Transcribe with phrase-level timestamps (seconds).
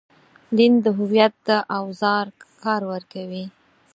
[0.57, 1.49] دین د هویت د
[1.79, 2.25] اوزار
[2.63, 3.45] کار ورکوي.